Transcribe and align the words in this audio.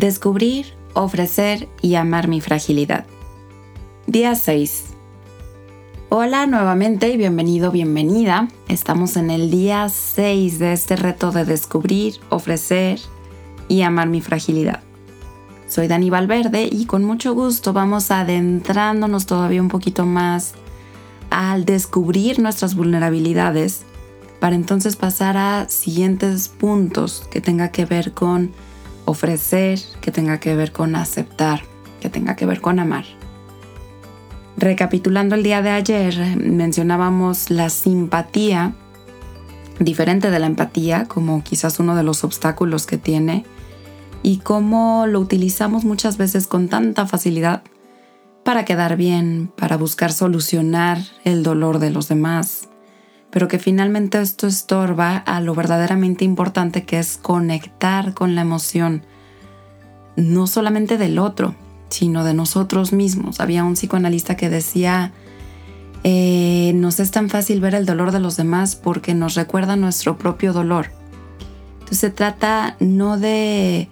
Descubrir, 0.00 0.72
ofrecer 0.94 1.68
y 1.82 1.96
amar 1.96 2.26
mi 2.26 2.40
fragilidad. 2.40 3.04
Día 4.06 4.34
6. 4.34 4.94
Hola 6.08 6.46
nuevamente 6.46 7.10
y 7.10 7.18
bienvenido, 7.18 7.70
bienvenida. 7.70 8.48
Estamos 8.68 9.18
en 9.18 9.28
el 9.28 9.50
día 9.50 9.90
6 9.90 10.58
de 10.58 10.72
este 10.72 10.96
reto 10.96 11.32
de 11.32 11.44
descubrir, 11.44 12.14
ofrecer 12.30 12.98
y 13.68 13.82
amar 13.82 14.08
mi 14.08 14.22
fragilidad. 14.22 14.80
Soy 15.68 15.86
Dani 15.86 16.08
Valverde 16.08 16.66
y 16.72 16.86
con 16.86 17.04
mucho 17.04 17.34
gusto 17.34 17.74
vamos 17.74 18.10
adentrándonos 18.10 19.26
todavía 19.26 19.60
un 19.60 19.68
poquito 19.68 20.06
más 20.06 20.54
al 21.28 21.66
descubrir 21.66 22.38
nuestras 22.38 22.74
vulnerabilidades 22.74 23.82
para 24.40 24.56
entonces 24.56 24.96
pasar 24.96 25.36
a 25.36 25.68
siguientes 25.68 26.48
puntos 26.48 27.28
que 27.30 27.42
tenga 27.42 27.68
que 27.68 27.84
ver 27.84 28.14
con 28.14 28.52
ofrecer, 29.10 29.78
que 30.00 30.10
tenga 30.10 30.40
que 30.40 30.56
ver 30.56 30.72
con 30.72 30.96
aceptar, 30.96 31.62
que 32.00 32.08
tenga 32.08 32.36
que 32.36 32.46
ver 32.46 32.60
con 32.60 32.78
amar. 32.78 33.04
Recapitulando 34.56 35.34
el 35.34 35.42
día 35.42 35.62
de 35.62 35.70
ayer, 35.70 36.36
mencionábamos 36.36 37.50
la 37.50 37.70
simpatía, 37.70 38.72
diferente 39.78 40.30
de 40.30 40.38
la 40.38 40.46
empatía, 40.46 41.06
como 41.06 41.42
quizás 41.42 41.80
uno 41.80 41.94
de 41.94 42.02
los 42.02 42.24
obstáculos 42.24 42.86
que 42.86 42.98
tiene, 42.98 43.44
y 44.22 44.38
cómo 44.38 45.06
lo 45.06 45.20
utilizamos 45.20 45.84
muchas 45.84 46.16
veces 46.16 46.46
con 46.46 46.68
tanta 46.68 47.06
facilidad 47.06 47.62
para 48.44 48.64
quedar 48.64 48.96
bien, 48.96 49.52
para 49.56 49.76
buscar 49.76 50.12
solucionar 50.12 50.98
el 51.24 51.42
dolor 51.42 51.78
de 51.78 51.90
los 51.90 52.08
demás, 52.08 52.69
pero 53.30 53.48
que 53.48 53.58
finalmente 53.58 54.20
esto 54.20 54.46
estorba 54.46 55.16
a 55.16 55.40
lo 55.40 55.54
verdaderamente 55.54 56.24
importante 56.24 56.84
que 56.84 56.98
es 56.98 57.16
conectar 57.16 58.14
con 58.14 58.34
la 58.34 58.42
emoción, 58.42 59.04
no 60.16 60.46
solamente 60.46 60.98
del 60.98 61.18
otro, 61.18 61.54
sino 61.88 62.24
de 62.24 62.34
nosotros 62.34 62.92
mismos. 62.92 63.40
Había 63.40 63.64
un 63.64 63.74
psicoanalista 63.74 64.36
que 64.36 64.48
decía, 64.48 65.12
eh, 66.02 66.72
nos 66.74 66.98
es 66.98 67.10
tan 67.10 67.28
fácil 67.28 67.60
ver 67.60 67.74
el 67.74 67.86
dolor 67.86 68.10
de 68.10 68.20
los 68.20 68.36
demás 68.36 68.74
porque 68.76 69.14
nos 69.14 69.34
recuerda 69.34 69.76
nuestro 69.76 70.16
propio 70.16 70.52
dolor. 70.52 70.90
Entonces 71.80 71.98
se 71.98 72.10
trata 72.10 72.76
no 72.80 73.18
de 73.18 73.88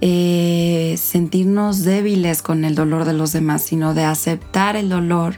eh, 0.00 0.94
sentirnos 0.98 1.84
débiles 1.84 2.42
con 2.42 2.64
el 2.64 2.74
dolor 2.74 3.04
de 3.04 3.12
los 3.12 3.32
demás, 3.32 3.62
sino 3.62 3.94
de 3.94 4.04
aceptar 4.04 4.76
el 4.76 4.88
dolor, 4.88 5.36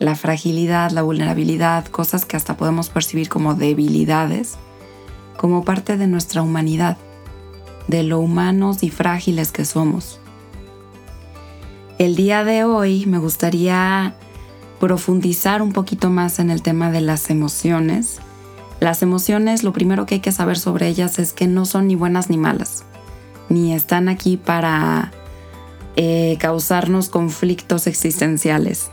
la 0.00 0.16
fragilidad, 0.16 0.90
la 0.90 1.02
vulnerabilidad, 1.02 1.86
cosas 1.86 2.24
que 2.24 2.36
hasta 2.36 2.56
podemos 2.56 2.88
percibir 2.88 3.28
como 3.28 3.54
debilidades, 3.54 4.56
como 5.36 5.64
parte 5.64 5.96
de 5.96 6.08
nuestra 6.08 6.42
humanidad, 6.42 6.96
de 7.86 8.02
lo 8.02 8.18
humanos 8.18 8.82
y 8.82 8.90
frágiles 8.90 9.52
que 9.52 9.64
somos. 9.64 10.18
El 11.98 12.16
día 12.16 12.42
de 12.42 12.64
hoy 12.64 13.06
me 13.06 13.18
gustaría 13.18 14.16
profundizar 14.80 15.62
un 15.62 15.72
poquito 15.72 16.10
más 16.10 16.40
en 16.40 16.50
el 16.50 16.62
tema 16.62 16.90
de 16.90 17.02
las 17.02 17.30
emociones. 17.30 18.18
Las 18.80 19.02
emociones, 19.02 19.62
lo 19.62 19.72
primero 19.72 20.06
que 20.06 20.16
hay 20.16 20.20
que 20.20 20.32
saber 20.32 20.58
sobre 20.58 20.88
ellas 20.88 21.20
es 21.20 21.32
que 21.32 21.46
no 21.46 21.64
son 21.64 21.86
ni 21.86 21.94
buenas 21.94 22.28
ni 22.28 22.36
malas 22.36 22.84
ni 23.50 23.74
están 23.74 24.08
aquí 24.08 24.38
para 24.38 25.10
eh, 25.96 26.38
causarnos 26.40 27.10
conflictos 27.10 27.86
existenciales. 27.86 28.90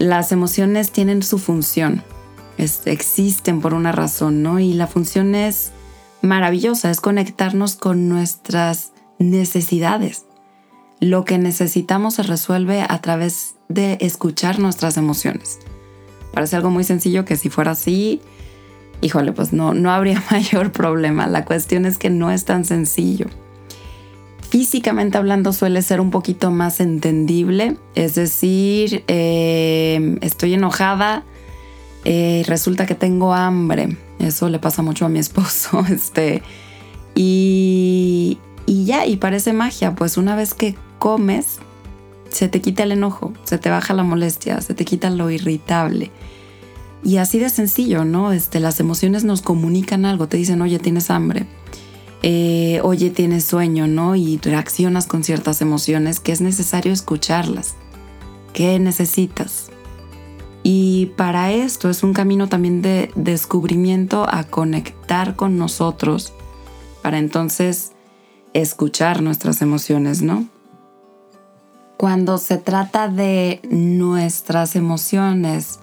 Las 0.00 0.32
emociones 0.32 0.92
tienen 0.92 1.22
su 1.22 1.38
función, 1.38 2.02
existen 2.56 3.60
por 3.60 3.74
una 3.74 3.92
razón, 3.92 4.42
¿no? 4.42 4.58
Y 4.58 4.72
la 4.72 4.86
función 4.86 5.34
es 5.34 5.72
maravillosa, 6.22 6.90
es 6.90 7.02
conectarnos 7.02 7.76
con 7.76 8.08
nuestras 8.08 8.92
necesidades. 9.18 10.24
Lo 11.00 11.26
que 11.26 11.36
necesitamos 11.36 12.14
se 12.14 12.22
resuelve 12.22 12.80
a 12.88 13.02
través 13.02 13.56
de 13.68 13.98
escuchar 14.00 14.58
nuestras 14.58 14.96
emociones. 14.96 15.58
Parece 16.32 16.56
algo 16.56 16.70
muy 16.70 16.84
sencillo 16.84 17.26
que 17.26 17.36
si 17.36 17.50
fuera 17.50 17.72
así, 17.72 18.22
híjole, 19.02 19.32
pues 19.32 19.52
no, 19.52 19.74
no 19.74 19.90
habría 19.90 20.24
mayor 20.30 20.72
problema. 20.72 21.26
La 21.26 21.44
cuestión 21.44 21.84
es 21.84 21.98
que 21.98 22.08
no 22.08 22.30
es 22.30 22.46
tan 22.46 22.64
sencillo 22.64 23.26
físicamente 24.50 25.16
hablando 25.16 25.52
suele 25.52 25.80
ser 25.80 26.00
un 26.00 26.10
poquito 26.10 26.50
más 26.50 26.80
entendible. 26.80 27.76
Es 27.94 28.16
decir, 28.16 29.04
eh, 29.06 30.18
estoy 30.20 30.54
enojada 30.54 31.24
eh, 32.04 32.42
resulta 32.46 32.86
que 32.86 32.94
tengo 32.94 33.34
hambre. 33.34 33.96
Eso 34.18 34.48
le 34.48 34.58
pasa 34.58 34.82
mucho 34.82 35.06
a 35.06 35.08
mi 35.08 35.18
esposo. 35.18 35.84
Este, 35.90 36.42
y, 37.14 38.38
y 38.66 38.84
ya, 38.84 39.06
y 39.06 39.16
parece 39.16 39.52
magia. 39.52 39.94
Pues 39.94 40.16
una 40.16 40.36
vez 40.36 40.54
que 40.54 40.76
comes, 40.98 41.58
se 42.30 42.48
te 42.48 42.60
quita 42.60 42.82
el 42.84 42.92
enojo, 42.92 43.32
se 43.44 43.58
te 43.58 43.70
baja 43.70 43.94
la 43.94 44.02
molestia, 44.02 44.60
se 44.60 44.74
te 44.74 44.84
quita 44.84 45.10
lo 45.10 45.30
irritable. 45.30 46.10
Y 47.02 47.16
así 47.16 47.38
de 47.38 47.48
sencillo, 47.48 48.04
¿no? 48.04 48.32
Este, 48.32 48.60
las 48.60 48.78
emociones 48.78 49.24
nos 49.24 49.42
comunican 49.42 50.04
algo, 50.04 50.28
te 50.28 50.36
dicen, 50.36 50.60
oye, 50.60 50.78
tienes 50.78 51.10
hambre 51.10 51.46
eh, 52.22 52.80
oye, 52.82 53.10
tienes 53.10 53.44
sueño, 53.44 53.86
¿no? 53.86 54.14
Y 54.14 54.38
reaccionas 54.38 55.06
con 55.06 55.24
ciertas 55.24 55.62
emociones 55.62 56.20
que 56.20 56.32
es 56.32 56.40
necesario 56.40 56.92
escucharlas. 56.92 57.76
¿Qué 58.52 58.78
necesitas? 58.78 59.70
Y 60.62 61.06
para 61.16 61.50
esto 61.52 61.88
es 61.88 62.02
un 62.02 62.12
camino 62.12 62.48
también 62.48 62.82
de 62.82 63.10
descubrimiento 63.14 64.26
a 64.28 64.44
conectar 64.44 65.34
con 65.34 65.56
nosotros 65.56 66.34
para 67.02 67.18
entonces 67.18 67.92
escuchar 68.52 69.22
nuestras 69.22 69.62
emociones, 69.62 70.20
¿no? 70.20 70.44
Cuando 71.96 72.36
se 72.36 72.58
trata 72.58 73.08
de 73.08 73.60
nuestras 73.70 74.76
emociones 74.76 75.80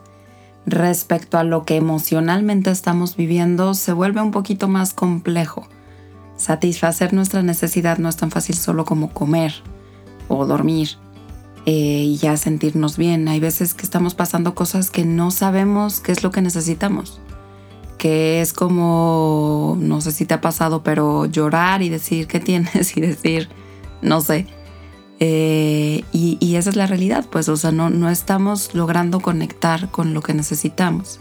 respecto 0.67 1.39
a 1.39 1.43
lo 1.43 1.63
que 1.63 1.77
emocionalmente 1.77 2.69
estamos 2.69 3.15
viviendo, 3.15 3.73
se 3.73 3.93
vuelve 3.93 4.21
un 4.21 4.31
poquito 4.31 4.67
más 4.67 4.93
complejo 4.93 5.67
Satisfacer 6.47 7.11
nuestra 7.11 7.43
necesidad 7.43 7.97
no 7.97 8.07
es 8.07 8.15
tan 8.15 8.31
fácil 8.31 8.55
solo 8.55 8.85
como 8.85 9.09
comer 9.09 9.53
o 10.29 10.45
dormir 10.45 10.91
eh, 11.65 12.05
y 12.05 12.15
ya 12.15 12.37
sentirnos 12.37 12.95
bien. 12.95 13.27
Hay 13.27 13.41
veces 13.41 13.73
que 13.73 13.83
estamos 13.83 14.15
pasando 14.15 14.55
cosas 14.55 14.89
que 14.89 15.03
no 15.03 15.29
sabemos 15.29 15.99
qué 15.99 16.13
es 16.13 16.23
lo 16.23 16.31
que 16.31 16.41
necesitamos. 16.41 17.19
Que 17.97 18.39
es 18.39 18.53
como, 18.53 19.75
no 19.77 19.99
sé 19.99 20.13
si 20.13 20.25
te 20.25 20.35
ha 20.35 20.39
pasado, 20.39 20.83
pero 20.83 21.25
llorar 21.25 21.81
y 21.81 21.89
decir 21.89 22.27
qué 22.27 22.39
tienes 22.39 22.95
y 22.95 23.01
decir, 23.01 23.49
no 24.01 24.21
sé. 24.21 24.47
Eh, 25.19 26.05
y, 26.13 26.37
y, 26.39 26.55
esa 26.55 26.69
es 26.69 26.77
la 26.77 26.87
realidad, 26.87 27.25
pues, 27.29 27.49
o 27.49 27.57
sea, 27.57 27.73
no, 27.73 27.89
no 27.89 28.09
estamos 28.09 28.73
logrando 28.73 29.19
conectar 29.19 29.91
con 29.91 30.13
lo 30.13 30.21
que 30.21 30.33
necesitamos. 30.33 31.19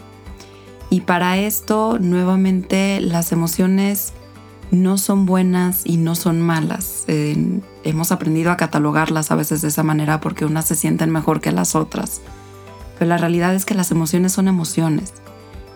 Y 0.89 1.01
para 1.01 1.37
esto, 1.39 1.99
nuevamente, 1.99 3.01
las 3.01 3.33
emociones 3.33 4.13
no 4.71 4.99
son 4.99 5.27
buenas 5.27 5.83
y 5.85 5.97
no 5.97 6.15
son 6.15 6.41
malas. 6.41 7.05
hemos 7.07 8.13
aprendido 8.13 8.51
a 8.51 8.57
catalogarlas 8.57 9.31
a 9.31 9.37
veces 9.37 9.63
de 9.63 9.69
esa 9.69 9.83
manera 9.83 10.21
porque 10.21 10.45
unas 10.45 10.67
se 10.67 10.75
sienten 10.75 11.11
mejor 11.11 11.41
que 11.41 11.53
las 11.53 11.75
otras. 11.75 12.21
Pero 12.99 13.09
la 13.09 13.19
realidad 13.19 13.55
es 13.55 13.65
que 13.65 13.75
las 13.75 13.91
emociones 13.91 14.33
son 14.33 14.49
emociones 14.49 15.13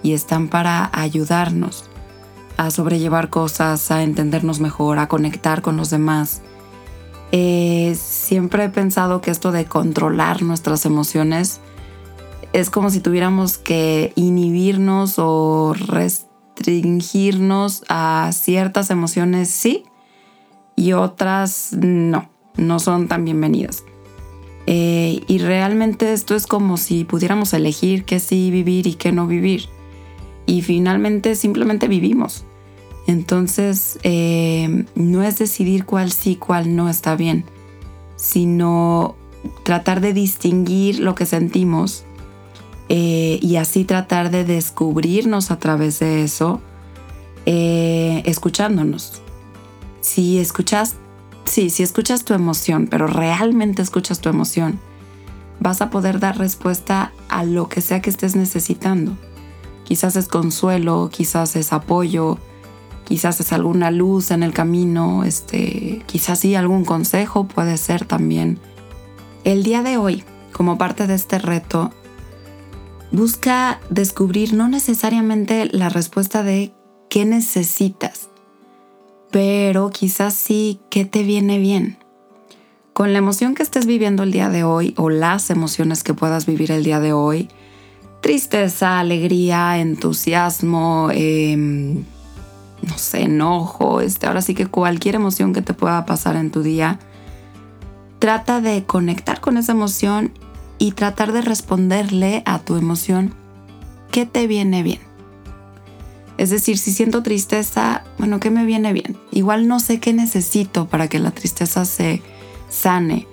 y 0.02 0.12
están 0.12 0.48
para 0.48 0.90
ayudarnos 0.92 1.84
a 2.56 2.70
sobrellevar 2.70 3.30
cosas, 3.30 3.90
a 3.90 4.02
entendernos 4.02 4.60
mejor, 4.60 4.98
a 4.98 5.08
conectar 5.08 5.62
con 5.62 5.76
los 5.76 5.90
demás. 5.90 6.42
Eh, 7.32 7.96
siempre 7.98 8.64
he 8.64 8.68
pensado 8.68 9.20
que 9.20 9.30
esto 9.30 9.52
de 9.52 9.66
controlar 9.66 10.42
nuestras 10.42 10.84
emociones 10.84 11.60
es 12.52 12.70
como 12.70 12.90
si 12.90 13.00
tuviéramos 13.00 13.58
que 13.58 14.12
inhibirnos 14.16 15.14
o 15.18 15.74
restringirnos 16.60 17.84
a 17.88 18.30
ciertas 18.32 18.90
emociones 18.90 19.48
sí 19.48 19.84
y 20.76 20.92
otras 20.92 21.72
no, 21.72 22.28
no 22.56 22.78
son 22.78 23.08
tan 23.08 23.24
bienvenidas. 23.24 23.84
Eh, 24.66 25.22
y 25.26 25.38
realmente 25.38 26.12
esto 26.12 26.36
es 26.36 26.46
como 26.46 26.76
si 26.76 27.04
pudiéramos 27.04 27.52
elegir 27.54 28.04
qué 28.04 28.20
sí 28.20 28.50
vivir 28.50 28.86
y 28.86 28.94
qué 28.94 29.12
no 29.12 29.26
vivir. 29.26 29.68
Y 30.46 30.62
finalmente 30.62 31.34
simplemente 31.34 31.88
vivimos. 31.88 32.44
Entonces 33.06 33.98
eh, 34.02 34.84
no 34.94 35.22
es 35.22 35.38
decidir 35.38 35.84
cuál 35.84 36.12
sí, 36.12 36.36
cuál 36.36 36.76
no 36.76 36.88
está 36.88 37.16
bien, 37.16 37.44
sino 38.16 39.16
tratar 39.64 40.00
de 40.00 40.12
distinguir 40.12 41.00
lo 41.00 41.14
que 41.14 41.26
sentimos 41.26 42.04
eh, 42.92 43.38
y 43.40 43.54
así 43.54 43.84
tratar 43.84 44.32
de 44.32 44.44
descubrirnos 44.44 45.52
a 45.52 45.60
través 45.60 46.00
de 46.00 46.24
eso, 46.24 46.60
eh, 47.46 48.20
escuchándonos. 48.26 49.22
Si 50.00 50.40
escuchas, 50.40 50.96
sí, 51.44 51.70
si 51.70 51.84
escuchas 51.84 52.24
tu 52.24 52.34
emoción, 52.34 52.88
pero 52.90 53.06
realmente 53.06 53.80
escuchas 53.80 54.20
tu 54.20 54.28
emoción, 54.28 54.80
vas 55.60 55.82
a 55.82 55.90
poder 55.90 56.18
dar 56.18 56.36
respuesta 56.36 57.12
a 57.28 57.44
lo 57.44 57.68
que 57.68 57.80
sea 57.80 58.02
que 58.02 58.10
estés 58.10 58.34
necesitando. 58.34 59.16
Quizás 59.84 60.16
es 60.16 60.26
consuelo, 60.26 61.10
quizás 61.12 61.54
es 61.54 61.72
apoyo, 61.72 62.38
quizás 63.04 63.38
es 63.38 63.52
alguna 63.52 63.92
luz 63.92 64.32
en 64.32 64.42
el 64.42 64.52
camino, 64.52 65.22
este, 65.22 66.02
quizás 66.06 66.40
sí 66.40 66.56
algún 66.56 66.84
consejo 66.84 67.46
puede 67.46 67.76
ser 67.76 68.04
también. 68.04 68.58
El 69.44 69.62
día 69.62 69.84
de 69.84 69.96
hoy, 69.96 70.24
como 70.50 70.76
parte 70.76 71.06
de 71.06 71.14
este 71.14 71.38
reto, 71.38 71.92
busca 73.12 73.80
descubrir 73.90 74.54
no 74.54 74.68
necesariamente 74.68 75.66
la 75.72 75.88
respuesta 75.88 76.42
de 76.42 76.72
qué 77.08 77.24
necesitas, 77.24 78.28
pero 79.30 79.90
quizás 79.90 80.34
sí 80.34 80.80
qué 80.90 81.04
te 81.04 81.22
viene 81.22 81.58
bien. 81.58 81.98
Con 82.92 83.12
la 83.12 83.18
emoción 83.18 83.54
que 83.54 83.62
estés 83.62 83.86
viviendo 83.86 84.22
el 84.22 84.32
día 84.32 84.48
de 84.48 84.64
hoy 84.64 84.94
o 84.96 85.10
las 85.10 85.50
emociones 85.50 86.02
que 86.02 86.14
puedas 86.14 86.46
vivir 86.46 86.70
el 86.70 86.84
día 86.84 87.00
de 87.00 87.12
hoy, 87.12 87.48
tristeza, 88.20 88.98
alegría, 88.98 89.78
entusiasmo, 89.78 91.08
eh, 91.12 91.56
no 91.56 92.98
sé, 92.98 93.22
enojo, 93.22 94.00
este, 94.00 94.26
ahora 94.26 94.42
sí 94.42 94.54
que 94.54 94.66
cualquier 94.66 95.14
emoción 95.14 95.52
que 95.52 95.62
te 95.62 95.74
pueda 95.74 96.04
pasar 96.04 96.36
en 96.36 96.50
tu 96.50 96.62
día, 96.62 96.98
trata 98.18 98.60
de 98.60 98.84
conectar 98.84 99.40
con 99.40 99.56
esa 99.56 99.72
emoción 99.72 100.32
y 100.80 100.92
tratar 100.92 101.32
de 101.32 101.42
responderle 101.42 102.42
a 102.46 102.58
tu 102.58 102.74
emoción 102.74 103.34
qué 104.10 104.26
te 104.26 104.48
viene 104.48 104.82
bien. 104.82 104.98
Es 106.38 106.48
decir, 106.48 106.78
si 106.78 106.90
siento 106.90 107.22
tristeza, 107.22 108.02
bueno, 108.18 108.40
¿qué 108.40 108.50
me 108.50 108.64
viene 108.64 108.94
bien? 108.94 109.18
Igual 109.30 109.68
no 109.68 109.78
sé 109.78 110.00
qué 110.00 110.14
necesito 110.14 110.88
para 110.88 111.06
que 111.06 111.18
la 111.18 111.32
tristeza 111.32 111.84
se 111.84 112.22
sane, 112.70 113.28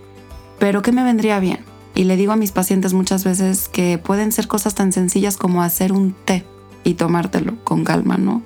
pero 0.59 0.81
¿qué 0.81 0.91
me 0.91 1.05
vendría 1.05 1.39
bien? 1.39 1.59
Y 1.95 2.03
le 2.03 2.17
digo 2.17 2.33
a 2.33 2.35
mis 2.35 2.51
pacientes 2.51 2.93
muchas 2.93 3.23
veces 3.23 3.69
que 3.69 3.97
pueden 3.97 4.33
ser 4.33 4.49
cosas 4.49 4.75
tan 4.75 4.91
sencillas 4.91 5.37
como 5.37 5.63
hacer 5.63 5.93
un 5.93 6.13
té 6.25 6.45
y 6.83 6.95
tomártelo 6.95 7.63
con 7.63 7.85
calma, 7.85 8.17
¿no? 8.17 8.43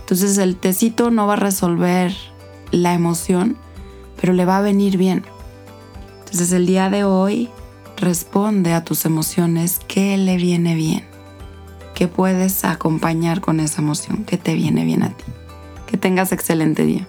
Entonces 0.00 0.38
el 0.38 0.54
tecito 0.54 1.10
no 1.10 1.26
va 1.26 1.32
a 1.32 1.36
resolver 1.36 2.14
la 2.70 2.94
emoción, 2.94 3.56
pero 4.20 4.32
le 4.32 4.44
va 4.44 4.58
a 4.58 4.62
venir 4.62 4.96
bien. 4.96 5.24
Entonces 6.20 6.52
el 6.52 6.66
día 6.66 6.88
de 6.88 7.02
hoy 7.02 7.50
responde 7.98 8.72
a 8.72 8.84
tus 8.84 9.04
emociones 9.04 9.80
qué 9.86 10.16
le 10.16 10.36
viene 10.36 10.74
bien, 10.74 11.04
qué 11.94 12.08
puedes 12.08 12.64
acompañar 12.64 13.40
con 13.40 13.60
esa 13.60 13.82
emoción, 13.82 14.24
qué 14.24 14.36
te 14.36 14.54
viene 14.54 14.84
bien 14.84 15.02
a 15.02 15.10
ti. 15.10 15.24
Que 15.86 15.96
tengas 15.96 16.32
excelente 16.32 16.84
día. 16.84 17.08